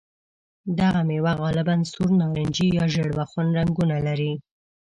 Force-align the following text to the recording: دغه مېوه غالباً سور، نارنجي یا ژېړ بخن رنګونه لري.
دغه 0.79 1.01
مېوه 1.07 1.33
غالباً 1.41 1.75
سور، 1.91 2.09
نارنجي 2.19 2.67
یا 2.77 2.85
ژېړ 2.93 3.09
بخن 3.17 3.45
رنګونه 3.57 3.97
لري. 4.07 4.33